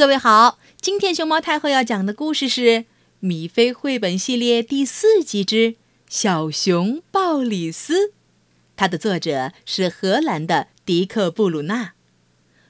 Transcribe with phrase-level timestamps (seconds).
[0.00, 2.62] 各位好，今天熊猫太后要讲的故事是
[3.18, 5.72] 《米菲绘本系列》第四集之
[6.08, 8.06] 《小熊鲍里斯》，
[8.76, 11.92] 它的作者是荷兰的迪克·布鲁纳。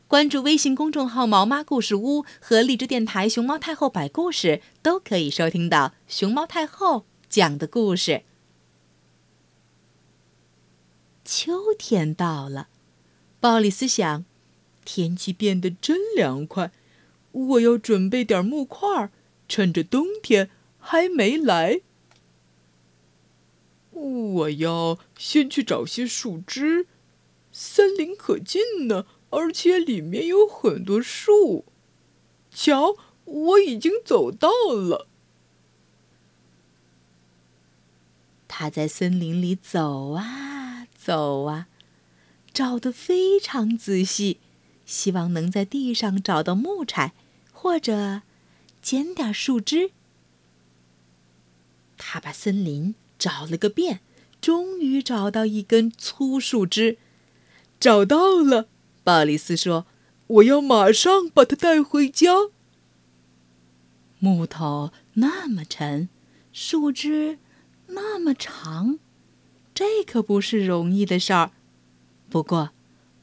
[0.08, 8.24] 关注微信公众号“毛妈故事屋”和荔枝电台“熊猫太后摆故事”，都可以收听到熊猫太后讲的故事。
[11.24, 12.67] 秋天到了，
[13.38, 14.24] 鲍里斯想，
[14.85, 16.73] 天气变得真凉快，
[17.33, 19.10] 我要准备点木块，
[19.48, 21.82] 趁着冬天还没来。
[23.91, 26.86] 我要先去找些树枝，
[27.52, 29.06] 森林可近呢。
[29.32, 31.64] 而且里面有很多树，
[32.50, 35.06] 瞧，我已经走到了。
[38.48, 41.69] 他在森林里走啊走啊，
[42.52, 44.41] 找的非常仔细，
[44.90, 47.12] 希望能在地上找到木柴，
[47.52, 48.22] 或者
[48.82, 49.92] 捡点树枝。
[51.97, 54.00] 他把森林找了个遍，
[54.41, 56.98] 终于找到一根粗树枝，
[57.78, 58.66] 找到了。
[59.05, 59.86] 鲍里斯说
[60.27, 62.50] ：“我要马上把它带回家。
[64.19, 66.08] 木头那么沉，
[66.52, 67.38] 树枝
[67.86, 68.98] 那么长，
[69.72, 71.52] 这可不是容易的事儿。
[72.28, 72.70] 不过，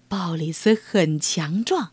[0.08, 1.92] 鲍里斯很强壮。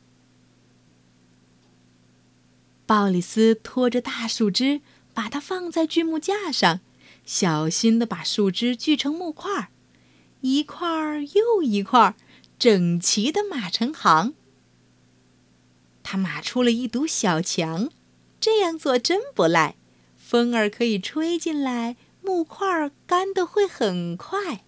[2.86, 4.80] 鲍里斯拖着大树枝，
[5.12, 6.80] 把它放在锯木架上，
[7.24, 9.70] 小心地把树枝锯成木块，
[10.42, 10.86] 一块
[11.34, 12.14] 又一块。”
[12.56, 14.32] 整齐的码成行，
[16.02, 17.90] 他码出了一堵小墙。
[18.40, 19.74] 这样做真不赖，
[20.16, 24.64] 风儿可以吹进来，木块干的会很快。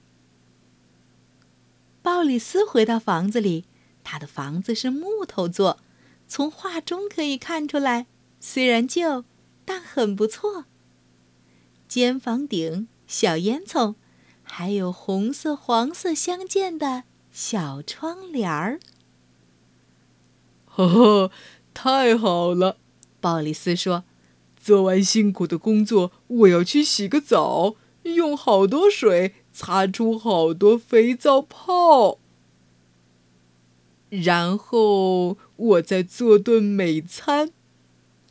[2.07, 3.65] 鲍里斯回到房子里，
[4.05, 5.81] 他的房子是木头做，
[6.29, 8.07] 从画中可以看出来，
[8.39, 9.25] 虽然旧，
[9.65, 10.67] 但很不错。
[11.89, 13.97] 尖房顶、小烟囱，
[14.45, 17.03] 还有红色、黄色相间的。
[17.33, 18.79] 小窗帘儿，
[20.67, 21.31] 呵呵，
[21.75, 22.77] 太好了！
[23.21, 24.05] 鲍里斯说
[24.57, 27.75] ：“做完辛苦的工作，我要去洗个澡，
[28.15, 32.19] 用好多水擦出好多肥皂泡，
[34.11, 37.53] 然后我再做顿美餐，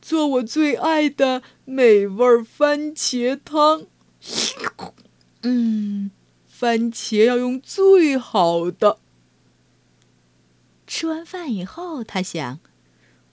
[0.02, 3.88] 做我最爱的美味番茄汤。
[5.42, 6.12] 嗯。”
[6.58, 8.98] 番茄要用最好的。
[10.88, 12.60] 吃完饭以后，他想：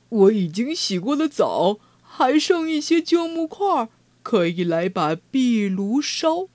[0.09, 3.89] 我已经洗过了澡，还剩一些旧木块，
[4.23, 6.49] 可以来把壁炉烧。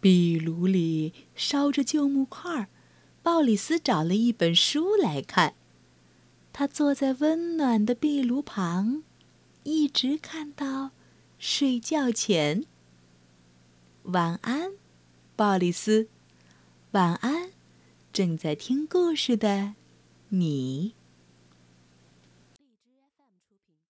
[0.00, 2.68] 壁炉里烧着旧木块儿，
[3.22, 5.54] 鲍里斯找了一本书来看。
[6.52, 9.04] 他坐在温暖的壁炉旁，
[9.62, 10.90] 一直看到
[11.38, 12.64] 睡觉前。
[14.02, 14.72] 晚安，
[15.34, 16.08] 鲍里斯。
[16.90, 17.52] 晚安，
[18.12, 19.74] 正在听故事的
[20.28, 20.94] 你。